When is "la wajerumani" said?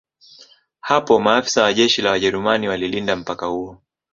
2.01-2.67